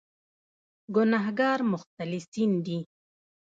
[0.95, 2.79] ګناهکار مختلسین دي.